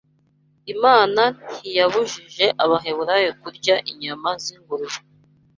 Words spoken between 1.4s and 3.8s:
ntiyabujije Abaheburayo kurya